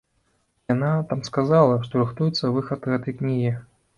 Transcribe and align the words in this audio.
Яна 0.73 0.87
там 1.11 1.19
сказала, 1.27 1.77
што 1.87 1.93
рыхтуецца 2.03 2.53
выхад 2.57 2.91
гэтай 2.95 3.13
кнігі. 3.21 3.55